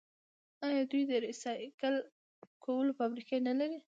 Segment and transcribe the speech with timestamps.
[0.67, 1.95] آیا دوی د ریسایکل
[2.63, 3.77] کولو فابریکې نلري؟